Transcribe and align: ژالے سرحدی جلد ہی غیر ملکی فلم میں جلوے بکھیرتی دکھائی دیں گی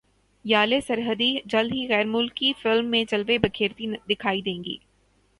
ژالے 0.45 0.79
سرحدی 0.81 1.27
جلد 1.45 1.73
ہی 1.73 1.85
غیر 1.89 2.05
ملکی 2.05 2.51
فلم 2.61 2.89
میں 2.91 3.03
جلوے 3.09 3.37
بکھیرتی 3.37 3.87
دکھائی 4.09 4.41
دیں 4.41 4.63
گی 4.63 4.77